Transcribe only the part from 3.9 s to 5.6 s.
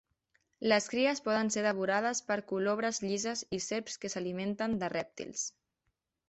que s'alimenten de rèptils.